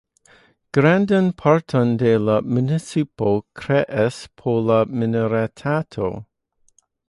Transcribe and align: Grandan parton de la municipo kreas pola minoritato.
Grandan 0.77 1.27
parton 1.41 1.91
de 2.03 2.15
la 2.29 2.39
municipo 2.55 3.29
kreas 3.61 4.19
pola 4.41 4.81
minoritato. 5.03 6.13